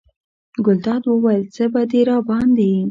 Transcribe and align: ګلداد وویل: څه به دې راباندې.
ګلداد 0.65 1.03
وویل: 1.07 1.43
څه 1.55 1.63
به 1.73 1.81
دې 1.91 2.01
راباندې. 2.09 2.71